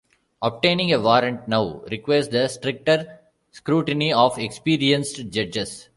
Obtaining 0.41 0.91
a 0.91 0.99
warrant 0.99 1.47
now 1.47 1.83
requires 1.91 2.27
the 2.29 2.47
stricter 2.47 3.19
scrutiny 3.51 4.11
of 4.11 4.39
experienced 4.39 5.29
judges. 5.29 5.89